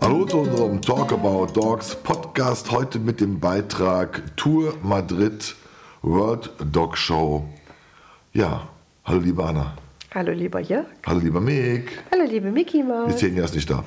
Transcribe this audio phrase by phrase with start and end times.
[0.00, 5.54] Hallo zu unserem Talk About Dogs Podcast heute mit dem Beitrag Tour Madrid
[6.00, 7.44] World Dog Show.
[8.32, 8.68] Ja,
[9.04, 9.76] hallo liebe Anna.
[10.14, 10.86] Hallo lieber Jörg.
[11.06, 12.02] Hallo lieber Mick.
[12.10, 13.14] Hallo liebe Mickey Die Maus.
[13.16, 13.84] Xenia ist nicht da.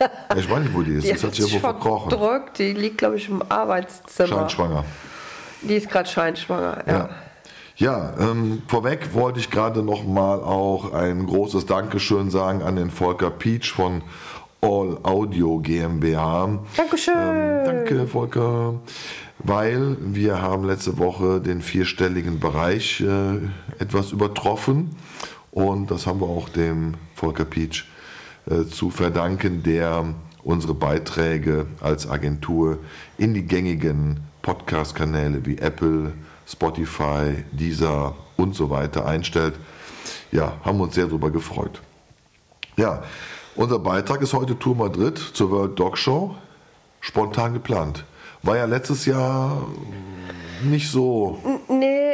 [0.00, 1.06] Ja, ich weiß nicht, wo die ist.
[1.06, 2.10] Die Das hat sich irgendwo verkrochen.
[2.10, 2.58] verdrückt.
[2.58, 4.28] Die liegt, glaube ich, im Arbeitszimmer.
[4.28, 4.84] Scheinschwanger.
[5.62, 6.84] Die ist gerade scheinschwanger.
[6.86, 6.92] Ja.
[6.92, 7.08] Ja.
[7.76, 12.90] Ja, ähm, vorweg wollte ich gerade noch mal auch ein großes Dankeschön sagen an den
[12.90, 14.02] Volker Peach von
[14.60, 16.58] All Audio GmbH.
[16.76, 17.14] Dankeschön.
[17.16, 18.74] Ähm, danke, Volker.
[19.38, 23.38] Weil wir haben letzte Woche den vierstelligen Bereich äh,
[23.82, 24.94] etwas übertroffen.
[25.50, 27.86] Und das haben wir auch dem Volker Peach
[28.70, 32.78] zu verdanken, der unsere Beiträge als Agentur
[33.18, 36.12] in die gängigen Podcast-Kanäle wie Apple,
[36.46, 39.54] Spotify, Deezer und so weiter einstellt.
[40.32, 41.80] Ja, haben uns sehr darüber gefreut.
[42.76, 43.02] Ja,
[43.54, 46.34] unser Beitrag ist heute Tour Madrid zur World Dog Show.
[47.00, 48.04] Spontan geplant.
[48.42, 49.66] War ja letztes Jahr
[50.62, 51.38] nicht so.
[51.68, 52.12] Nee,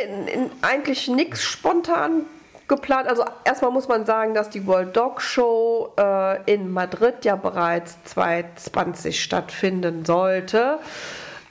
[0.62, 2.22] eigentlich nichts spontan
[2.68, 3.08] geplant.
[3.08, 7.96] Also erstmal muss man sagen, dass die World Dog Show äh, in Madrid ja bereits
[8.04, 10.78] 2020 stattfinden sollte.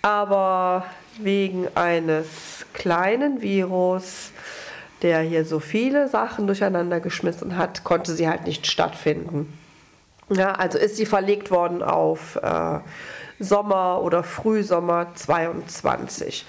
[0.01, 0.85] Aber
[1.17, 4.31] wegen eines kleinen Virus,
[5.01, 9.57] der hier so viele Sachen durcheinander geschmissen hat, konnte sie halt nicht stattfinden.
[10.29, 12.79] Ja, also ist sie verlegt worden auf äh,
[13.39, 16.45] Sommer oder Frühsommer 22.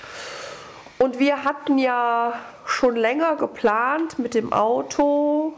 [0.99, 5.55] Und wir hatten ja schon länger geplant, mit dem Auto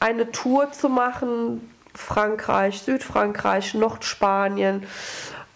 [0.00, 1.72] eine Tour zu machen.
[1.94, 4.86] Frankreich, Südfrankreich, Nordspanien.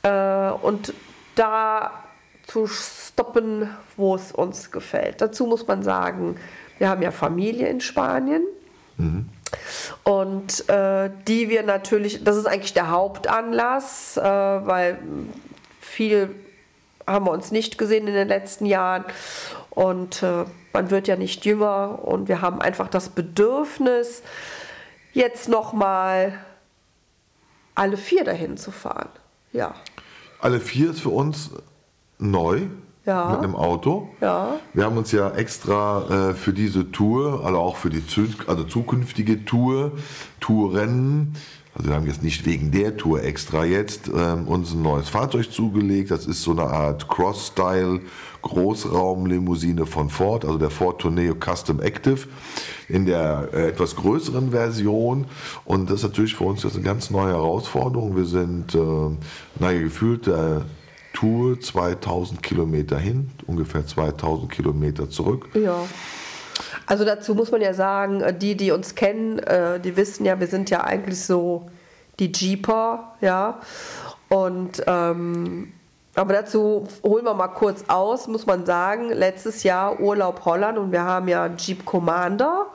[0.03, 0.93] Äh, und
[1.35, 2.05] da
[2.47, 5.21] zu stoppen, wo es uns gefällt.
[5.21, 6.37] Dazu muss man sagen,
[6.79, 8.43] wir haben ja Familie in Spanien.
[10.05, 14.99] Und äh, die wir natürlich, das ist eigentlich der Hauptanlass, äh, weil
[15.81, 16.35] viel
[17.07, 19.05] haben wir uns nicht gesehen in den letzten Jahren.
[19.71, 24.23] Und äh, man wird ja nicht jünger und wir haben einfach das Bedürfnis,
[25.13, 26.39] jetzt nochmal
[27.75, 29.09] alle vier dahin zu fahren.
[29.53, 29.75] Ja.
[30.41, 31.51] Alle vier ist für uns
[32.19, 32.63] neu
[33.05, 33.31] Ja.
[33.31, 34.09] mit einem Auto.
[34.21, 34.57] Ja.
[34.73, 38.65] Wir haben uns ja extra äh, für diese Tour, also auch für die zü- also
[38.65, 39.93] zukünftige Tour,
[40.41, 41.35] Touren,
[41.75, 45.51] also wir haben jetzt nicht wegen der Tour extra jetzt ähm, uns ein neues Fahrzeug
[45.51, 46.11] zugelegt.
[46.13, 48.01] Das ist so eine Art Cross-Style
[48.43, 52.29] Großraumlimousine von Ford, also der Ford Tourneo Custom Active
[52.89, 55.27] in der äh, etwas größeren Version.
[55.65, 58.17] Und das ist natürlich für uns jetzt eine ganz neue Herausforderung.
[58.17, 58.79] Wir sind, äh,
[59.59, 60.67] naja, gefühlt der
[61.15, 65.49] Tour 2000 Kilometer hin, ungefähr 2000 Kilometer zurück.
[65.55, 65.79] Ja.
[66.87, 70.39] Also dazu muss man ja sagen, äh, die, die uns kennen, äh, die wissen ja,
[70.39, 71.67] wir sind ja eigentlich so
[72.19, 73.61] die Jeeper, ja.
[74.29, 75.73] Und ähm,
[76.17, 80.93] aber dazu holen wir mal kurz aus, muss man sagen, letztes Jahr Urlaub Holland und
[80.93, 82.67] wir haben ja einen Jeep Commander.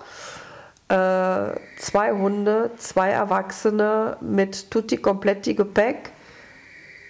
[0.90, 6.12] Äh, zwei Hunde, zwei Erwachsene mit tutti kompletti Gepäck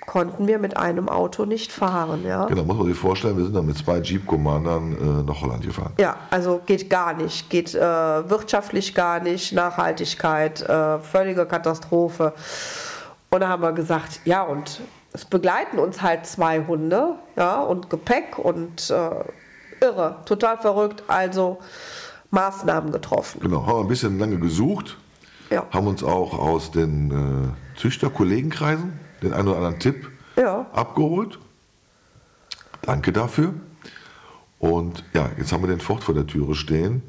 [0.09, 2.47] konnten wir mit einem Auto nicht fahren, ja.
[2.47, 5.63] Genau, muss man sich vorstellen, wir sind dann mit zwei Jeep Commandern äh, nach Holland
[5.63, 5.93] gefahren.
[5.99, 7.47] Ja, also geht gar nicht.
[7.51, 12.33] Geht äh, wirtschaftlich gar nicht, Nachhaltigkeit, äh, völlige Katastrophe.
[13.29, 14.81] Und da haben wir gesagt, ja, und
[15.13, 21.03] es begleiten uns halt zwei Hunde, ja, und Gepäck und äh, irre, total verrückt.
[21.07, 21.59] Also
[22.31, 23.41] Maßnahmen getroffen.
[23.41, 24.97] Genau, haben wir ein bisschen lange gesucht,
[25.51, 25.67] Ja.
[25.69, 30.65] haben uns auch aus den äh, Züchterkollegenkreisen den einen oder anderen Tipp Ja.
[30.73, 31.39] abgeholt.
[32.81, 33.53] Danke dafür.
[34.59, 37.01] Und ja, jetzt haben wir den Ford vor der Türe stehen.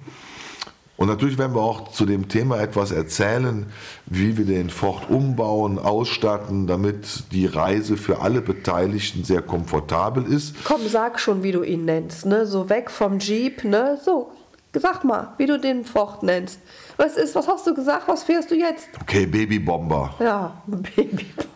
[0.97, 3.65] Und natürlich werden wir auch zu dem Thema etwas erzählen,
[4.05, 10.57] wie wir den Ford umbauen, ausstatten, damit die Reise für alle Beteiligten sehr komfortabel ist.
[10.65, 12.45] Komm, sag schon, wie du ihn nennst, ne?
[12.45, 13.99] So weg vom Jeep, ne?
[14.05, 14.31] So,
[14.75, 16.61] sag mal, wie du den Ford nennst.
[16.99, 18.07] Was ist, was hast du gesagt?
[18.07, 18.91] Was fährst du jetzt?
[19.01, 20.15] Okay, Babybomber.
[20.21, 21.50] Ja, Babybomber.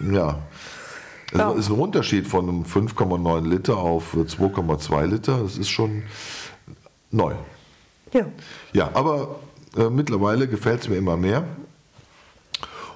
[0.00, 0.38] Ja.
[1.32, 1.50] Es Ja.
[1.52, 5.42] ist ein Unterschied von einem 5,9 Liter auf 2,2 Liter.
[5.42, 6.02] Das ist schon
[7.10, 7.34] neu.
[8.12, 8.26] Ja.
[8.72, 9.36] Ja, aber
[9.76, 11.44] äh, mittlerweile gefällt es mir immer mehr.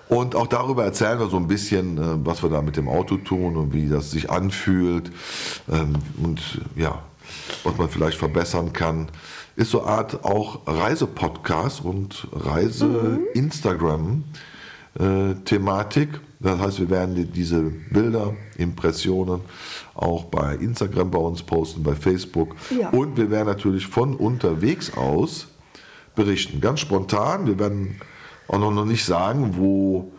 [0.09, 3.17] Und auch darüber erzählen wir so ein bisschen, äh, was wir da mit dem Auto
[3.17, 5.11] tun und wie das sich anfühlt
[5.71, 7.03] ähm, und ja,
[7.65, 9.09] was man vielleicht verbessern kann.
[9.57, 14.25] Ist so eine Art auch Reisepodcast und Reise-Instagram.
[14.99, 16.09] Äh, Thematik.
[16.41, 19.41] Das heißt, wir werden die- diese Bilder, Impressionen
[19.94, 22.56] auch bei Instagram bei uns posten, bei Facebook.
[22.77, 22.91] Ja.
[22.91, 25.47] Und wir werden natürlich von unterwegs aus
[26.17, 26.61] berichten.
[26.61, 27.47] Ganz spontan.
[27.47, 28.00] Wir werden
[28.49, 30.11] auch noch noch nicht sagen, wo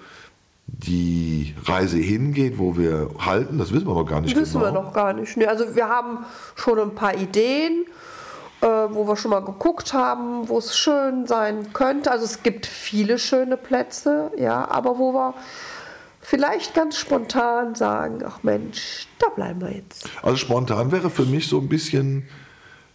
[0.66, 3.58] die Reise hingeht, wo wir halten.
[3.58, 4.66] Das wissen wir noch gar nicht Wissen genau.
[4.74, 5.36] wir noch gar nicht.
[5.38, 6.20] Nee, also wir haben
[6.56, 7.86] schon ein paar Ideen,
[8.64, 8.66] äh,
[8.96, 12.10] wo wir schon mal geguckt haben, wo es schön sein könnte.
[12.12, 15.34] Also es gibt viele schöne Plätze, ja, aber wo wir
[16.22, 20.10] vielleicht ganz spontan sagen, ach Mensch, da bleiben wir jetzt.
[20.22, 22.28] Also spontan wäre für mich so ein bisschen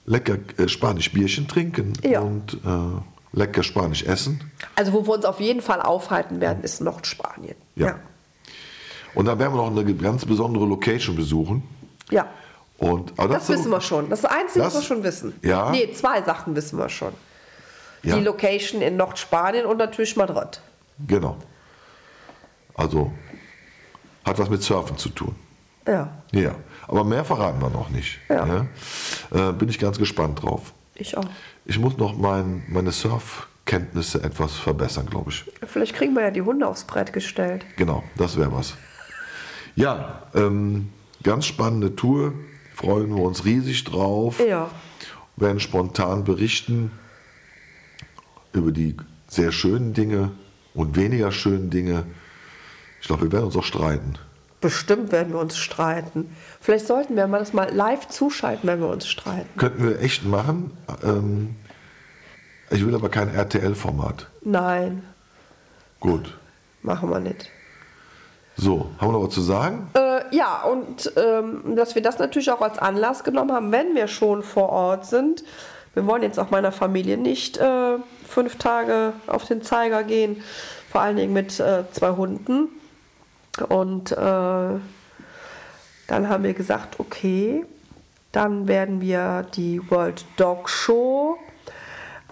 [0.06, 2.20] lecker äh, Spanisch Bierchen trinken Ja.
[2.20, 4.50] und äh, lecker Spanisch essen.
[4.74, 7.56] Also wo wir uns auf jeden Fall aufhalten werden, ist Nordspanien.
[7.76, 7.96] Ja.
[9.14, 11.62] Und dann werden wir noch eine ganz besondere Location besuchen.
[12.10, 12.26] Ja.
[12.78, 14.08] Und, aber Das wissen wir schon.
[14.08, 15.34] Das ist das Einzige, Das- was wir schon wissen.
[15.42, 15.70] Ja.
[15.70, 17.12] Nee, zwei Sachen wissen wir schon.
[18.04, 20.60] Ja, Die Location in Nordspanien und natürlich Madrid.
[21.06, 21.36] genau.
[22.74, 23.12] Also
[24.24, 25.34] hat was mit Surfen zu tun.
[25.86, 26.54] Ja, Ja,
[26.86, 28.20] aber mehr verraten wir noch nicht.
[28.28, 28.46] Ja.
[29.32, 29.48] Ja?
[29.50, 30.72] Äh, bin ich ganz gespannt drauf.
[30.94, 31.24] ich auch.
[31.64, 35.44] Ich muss noch mein, meine Surfkenntnisse etwas verbessern, glaube ich.
[35.66, 37.64] Vielleicht kriegen wir ja die Hunde aufs Brett gestellt.
[37.76, 38.74] Genau, das wäre was.
[39.74, 40.92] Ja, ähm,
[41.22, 42.32] ganz spannende Tour.
[42.78, 44.38] Freuen wir uns riesig drauf.
[44.38, 44.70] Ja.
[45.36, 46.92] Werden spontan berichten
[48.52, 48.96] über die
[49.26, 50.30] sehr schönen Dinge
[50.74, 52.04] und weniger schönen Dinge.
[53.00, 54.14] Ich glaube, wir werden uns auch streiten.
[54.60, 56.36] Bestimmt werden wir uns streiten.
[56.60, 59.48] Vielleicht sollten wir mal das mal live zuschalten, wenn wir uns streiten.
[59.56, 60.70] Könnten wir echt machen.
[61.02, 61.56] Ähm,
[62.70, 64.28] ich will aber kein RTL-Format.
[64.42, 65.02] Nein,
[65.98, 66.38] Gut.
[66.82, 67.50] machen wir nicht.
[68.56, 69.88] So, haben wir noch was zu sagen?
[69.94, 74.08] Äh, ja, und ähm, dass wir das natürlich auch als Anlass genommen haben, wenn wir
[74.08, 75.44] schon vor Ort sind.
[75.94, 77.96] Wir wollen jetzt auch meiner Familie nicht äh,
[78.26, 80.42] fünf Tage auf den Zeiger gehen,
[80.90, 82.68] vor allen Dingen mit äh, zwei Hunden.
[83.68, 84.80] Und äh, dann
[86.28, 87.64] haben wir gesagt, okay,
[88.32, 91.38] dann werden wir die World Dog Show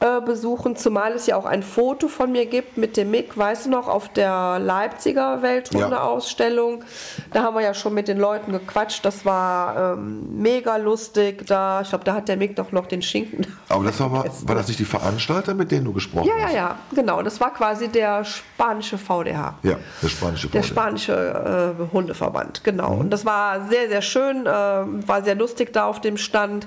[0.00, 3.64] äh, besuchen, zumal es ja auch ein Foto von mir gibt mit dem Mick, weißt
[3.66, 6.84] du noch, auf der Leipziger Welthundeausstellung.
[7.32, 9.04] Da haben wir ja schon mit den Leuten gequatscht.
[9.04, 11.46] Das war ähm, mega lustig.
[11.46, 13.46] Da, ich glaube, da hat der Mick doch noch den Schinken.
[13.70, 16.44] Aber das war, mal, war das nicht die Veranstalter, mit denen du gesprochen Ja, ja,
[16.46, 16.54] hast?
[16.54, 17.22] ja, genau.
[17.22, 19.54] Das war quasi der spanische VDH.
[19.62, 20.68] Ja, der spanische Der VDH.
[20.74, 22.96] spanische äh, Hundeverband, genau.
[22.96, 26.66] Und das war sehr, sehr schön, äh, war sehr lustig da auf dem Stand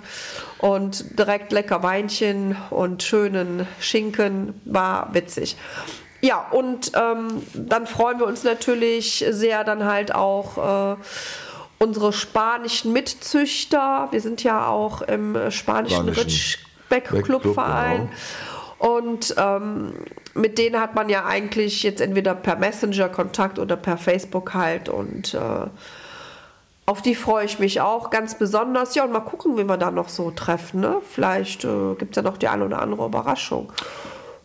[0.59, 5.57] und direkt lecker Weinchen und schönen Schinken, war witzig.
[6.21, 10.99] Ja, und ähm, dann freuen wir uns natürlich sehr dann halt auch äh,
[11.79, 14.09] unsere spanischen Mitzüchter.
[14.11, 18.09] Wir sind ja auch im spanischen Spanischen Ritschbeck-Clubverein.
[18.09, 18.19] Club,
[18.79, 19.93] Und ähm,
[20.33, 24.89] mit denen hat man ja eigentlich jetzt entweder per Messenger Kontakt oder per Facebook halt.
[24.89, 25.67] Und äh,
[26.89, 28.95] auf die freue ich mich auch ganz besonders.
[28.95, 30.81] Ja, und mal gucken, wie wir da noch so treffen.
[30.81, 30.97] Ne?
[31.07, 33.71] Vielleicht äh, gibt es ja noch die eine oder andere Überraschung.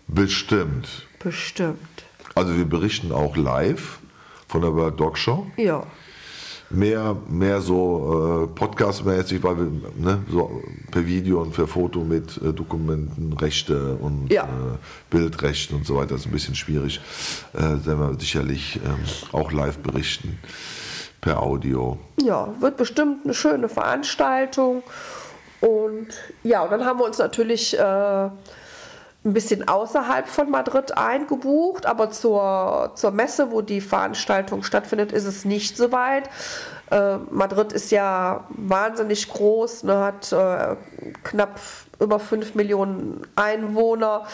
[0.08, 1.06] Bestimmt.
[1.22, 1.78] Bestimmt.
[2.34, 3.98] Also wir berichten auch live
[4.46, 5.46] von der World Dog Show.
[5.56, 5.84] Ja.
[6.68, 12.36] Mehr, mehr so äh, podcastmäßig, weil wir ne, so per Video und per Foto mit
[12.42, 14.44] äh, Dokumentenrechte und Ja.
[14.44, 14.48] äh,
[15.08, 17.00] Bildrechten und so weiter ist ein bisschen schwierig.
[17.54, 18.98] Äh, werden wir sicherlich ähm,
[19.32, 20.38] auch live berichten
[21.24, 21.96] per Audio.
[22.20, 24.82] Ja, wird bestimmt eine schöne Veranstaltung.
[25.62, 26.08] Und
[26.42, 28.30] ja, und dann haben wir uns natürlich äh, ein
[29.22, 35.46] bisschen außerhalb von Madrid eingebucht, aber zur, zur Messe, wo die Veranstaltung stattfindet, ist es
[35.46, 36.28] nicht so weit.
[36.90, 40.76] Äh, Madrid ist ja wahnsinnig groß, ne, hat äh,
[41.22, 41.60] knapp
[42.00, 44.26] über 5 Millionen Einwohner.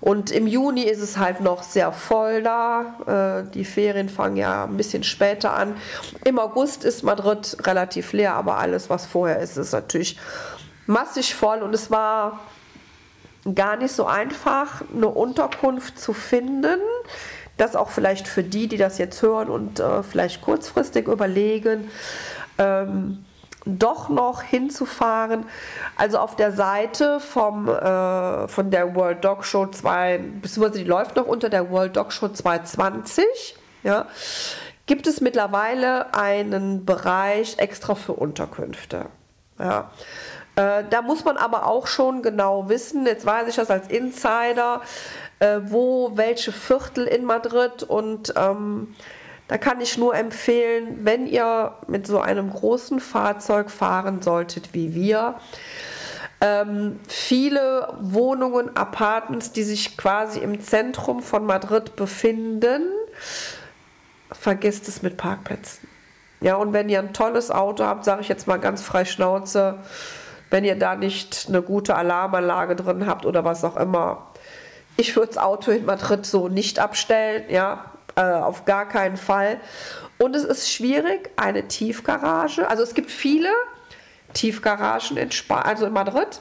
[0.00, 3.44] Und im Juni ist es halt noch sehr voll da.
[3.46, 5.76] Äh, die Ferien fangen ja ein bisschen später an.
[6.24, 10.18] Im August ist Madrid relativ leer, aber alles, was vorher ist, ist natürlich
[10.86, 11.62] massig voll.
[11.62, 12.40] Und es war
[13.54, 16.80] gar nicht so einfach, eine Unterkunft zu finden.
[17.56, 21.90] Das auch vielleicht für die, die das jetzt hören und äh, vielleicht kurzfristig überlegen,
[22.58, 23.24] ähm,
[23.64, 25.44] doch noch hinzufahren.
[25.96, 31.16] Also auf der Seite vom, äh, von der World Dog Show 2, beziehungsweise die läuft
[31.16, 33.24] noch unter der World Dog Show 220,
[33.84, 34.06] ja,
[34.86, 39.06] gibt es mittlerweile einen Bereich extra für Unterkünfte.
[39.58, 39.90] Ja.
[40.56, 44.82] Äh, da muss man aber auch schon genau wissen, jetzt weiß ich das als Insider,
[45.42, 48.94] äh, wo welche Viertel in Madrid und ähm,
[49.48, 54.94] da kann ich nur empfehlen, wenn ihr mit so einem großen Fahrzeug fahren solltet wie
[54.94, 55.34] wir,
[56.40, 62.84] ähm, viele Wohnungen, Apartments, die sich quasi im Zentrum von Madrid befinden,
[64.30, 65.88] vergisst es mit Parkplätzen.
[66.40, 69.78] Ja, und wenn ihr ein tolles Auto habt, sage ich jetzt mal ganz frei Schnauze,
[70.50, 74.31] wenn ihr da nicht eine gute Alarmanlage drin habt oder was auch immer,
[74.96, 79.60] ich würde das Auto in Madrid so nicht abstellen, ja, äh, auf gar keinen Fall.
[80.18, 83.50] Und es ist schwierig, eine Tiefgarage, also es gibt viele
[84.34, 86.40] Tiefgaragen in, Spa also in Madrid,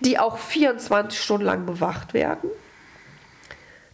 [0.00, 2.50] die auch 24 Stunden lang bewacht werden.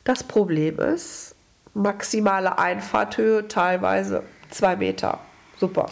[0.04, 1.34] Das Problem ist,
[1.74, 5.20] maximale Einfahrthöhe teilweise zwei Meter.
[5.58, 5.86] Super.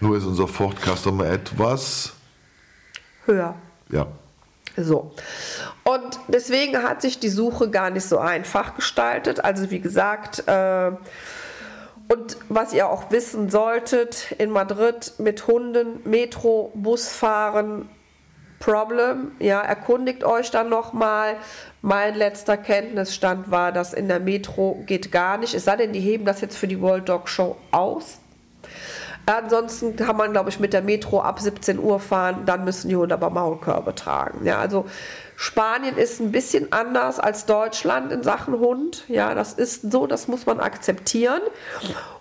[0.00, 2.12] Nur ist unser Ford Customer etwas
[3.24, 3.54] höher.
[3.90, 4.06] Ja.
[4.76, 5.12] So.
[5.84, 9.44] Und deswegen hat sich die Suche gar nicht so einfach gestaltet.
[9.44, 10.92] Also wie gesagt, äh,
[12.08, 17.88] und was ihr auch wissen solltet, in Madrid mit Hunden, Metro, Bus fahren,
[18.58, 19.32] Problem.
[19.38, 21.36] Ja, erkundigt euch dann nochmal.
[21.82, 25.54] Mein letzter Kenntnisstand war, dass in der Metro geht gar nicht.
[25.54, 28.18] Es sei denn, die heben das jetzt für die World Dog Show aus.
[29.26, 32.44] Ansonsten kann man, glaube ich, mit der Metro ab 17 Uhr fahren.
[32.46, 34.46] Dann müssen die Hunde aber Maulkörbe tragen.
[34.46, 34.86] Ja, also
[35.34, 39.04] Spanien ist ein bisschen anders als Deutschland in Sachen Hund.
[39.08, 41.42] Ja, das ist so, das muss man akzeptieren.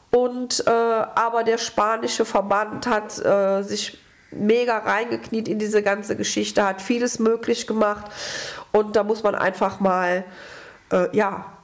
[0.10, 4.00] Und äh, aber der spanische Verband hat äh, sich
[4.32, 8.06] mega reingekniet in diese ganze Geschichte, hat vieles möglich gemacht.
[8.72, 10.26] Und da muss man einfach mal
[10.92, 11.55] äh, ja,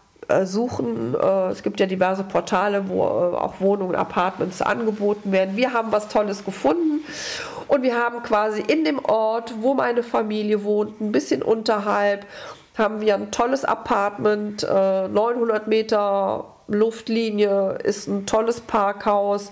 [0.46, 1.16] suchen.
[1.16, 5.56] Äh, es gibt ja diverse Portale, wo äh, auch Wohnungen, Apartments angeboten werden.
[5.56, 7.02] Wir haben was Tolles gefunden
[7.68, 12.26] und wir haben quasi in dem Ort, wo meine Familie wohnt, ein bisschen unterhalb,
[12.78, 19.52] haben wir ein tolles Apartment, 900 Meter Luftlinie, ist ein tolles Parkhaus,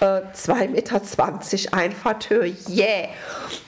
[0.00, 3.08] 2,20 Meter Einfahrthöhe, yeah!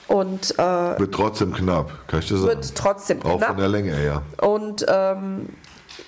[0.07, 2.49] Und, äh, wird trotzdem knapp, kann ich dir sagen.
[2.49, 3.49] Wird trotzdem Auch knapp.
[3.49, 4.21] von der Länge her.
[4.41, 5.49] Und ähm,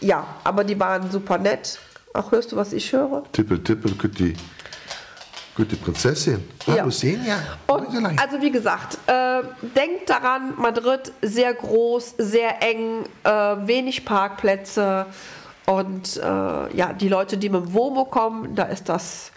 [0.02, 1.80] ja, aber die waren super nett.
[2.14, 3.24] Ach, hörst du, was ich höre?
[3.32, 4.36] Tippel, tippel, Kütti.
[5.56, 6.44] Kütti Prinzessin.
[6.66, 6.76] Ja.
[6.78, 7.38] Hallo, Senja.
[7.68, 9.42] Und, also wie gesagt, äh,
[9.76, 13.30] denkt daran, Madrid sehr groß, sehr eng, äh,
[13.68, 15.06] wenig Parkplätze
[15.66, 16.22] und äh,
[16.76, 19.32] ja, die Leute, die mit dem Womo kommen, da ist das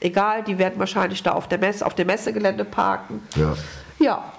[0.00, 3.26] egal, die werden wahrscheinlich da auf der Messe, auf dem Messegelände parken.
[3.34, 3.54] Ja.
[3.98, 4.32] Ja.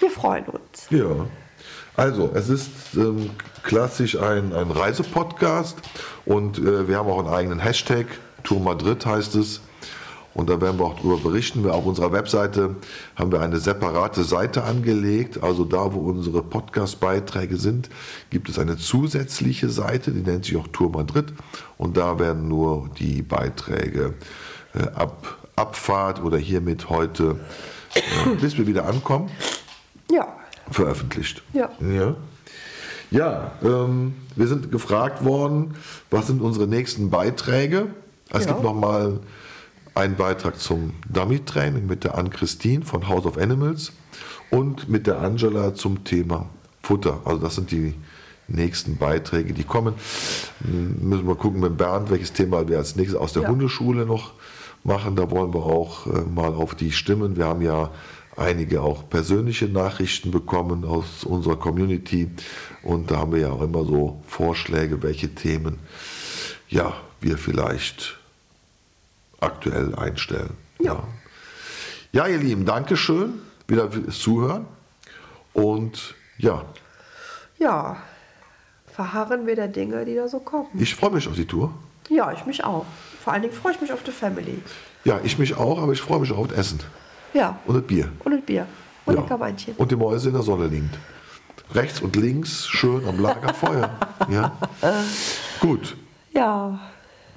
[0.00, 0.88] Wir freuen uns.
[0.90, 1.26] Ja.
[1.96, 3.30] Also, es ist ähm,
[3.62, 5.78] klassisch ein, ein Reisepodcast
[6.24, 8.06] und äh, wir haben auch einen eigenen Hashtag,
[8.42, 9.60] Tour Madrid heißt es.
[10.34, 11.70] Und da werden wir auch darüber berichten.
[11.70, 12.74] Auf unserer Webseite
[13.14, 15.40] haben wir eine separate Seite angelegt.
[15.44, 17.88] Also da, wo unsere Podcast-Beiträge sind,
[18.30, 21.32] gibt es eine zusätzliche Seite, die nennt sich auch Tour Madrid.
[21.78, 24.14] Und da werden nur die Beiträge
[24.74, 27.36] äh, ab Abfahrt oder hiermit heute,
[27.94, 29.30] äh, bis wir wieder ankommen,
[30.10, 30.36] Ja.
[30.70, 31.42] Veröffentlicht.
[31.52, 31.70] Ja.
[31.80, 32.16] Ja,
[33.10, 35.74] ja ähm, wir sind gefragt worden,
[36.10, 37.86] was sind unsere nächsten Beiträge.
[38.30, 38.52] Es Ja.
[38.52, 39.20] gibt nochmal
[39.94, 43.92] einen Beitrag zum Dummy-Training mit der Ann-Christine von House of Animals
[44.50, 46.46] und mit der Angela zum Thema
[46.82, 47.20] Futter.
[47.24, 47.94] Also das sind die
[48.48, 49.94] nächsten Beiträge, die kommen.
[50.60, 53.48] Müssen wir gucken mit Bernd, welches Thema wir als nächstes aus der Ja.
[53.48, 54.32] Hundeschule noch
[54.82, 55.16] machen.
[55.16, 57.36] Da wollen wir auch äh, mal auf die stimmen.
[57.36, 57.90] Wir haben ja
[58.36, 62.30] einige auch persönliche Nachrichten bekommen aus unserer Community
[62.82, 65.78] und da haben wir ja auch immer so Vorschläge, welche Themen
[66.68, 68.18] ja wir vielleicht
[69.40, 70.50] aktuell einstellen.
[70.80, 71.04] Ja.
[72.12, 73.34] Ja, ihr Lieben, Dankeschön
[73.68, 74.66] wieder fürs Zuhören
[75.52, 76.64] und ja,
[77.58, 77.96] Ja.
[78.86, 80.68] Verharren wir der Dinge, die da so kommen.
[80.78, 81.74] ich freue mich auf die Tour.
[82.10, 82.86] Ja, ich mich auch.
[83.24, 84.62] Vor allen Dingen freue ich mich auf die Family.
[85.04, 86.80] Ja, ich mich auch, aber ich freue mich auch auf das Essen
[87.34, 87.58] Ja.
[87.66, 88.08] und das Bier.
[88.24, 88.66] Und ein Bier.
[89.04, 89.20] Und ja.
[89.20, 89.74] ein Kaweinchen.
[89.76, 90.96] Und die Mäuse in der Sonne liegend.
[91.74, 93.90] Rechts und links schön am Lagerfeuer.
[94.30, 94.52] ja.
[95.60, 95.96] Gut,
[96.32, 96.78] Ja.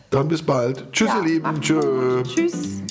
[0.09, 0.91] dann bis bald.
[0.93, 1.61] Tschüss, ja ihr Lieben.
[1.61, 2.23] Tschö.
[2.23, 2.81] Tschüss.